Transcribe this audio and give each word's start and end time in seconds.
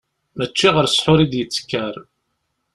Mačči 0.37 0.69
ɣer 0.75 0.85
ssḥur 0.87 1.19
i 1.19 1.27
d-yettekkar. 1.31 1.95